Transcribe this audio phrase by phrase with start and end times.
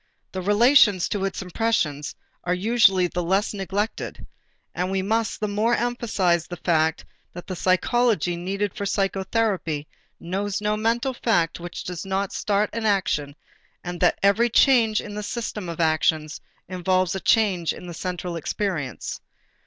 [0.31, 4.25] The relations to the impressions are usually the less neglected:
[4.73, 9.87] and we must the more emphasize the fact that the psychology needed for psychotherapy
[10.19, 13.35] knows no mental fact which does not start an action
[13.83, 18.35] and that every change in the system of actions involves a change in the central
[18.35, 19.21] experience.